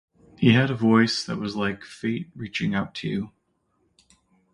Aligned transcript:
He 0.35 0.53
had 0.53 0.71
a 0.71 0.75
voice 0.75 1.23
that 1.23 1.37
was 1.37 1.55
like 1.55 1.83
fate 1.83 2.31
reaching 2.35 2.73
out 2.73 2.95
to 2.95 3.07
you. 3.07 3.31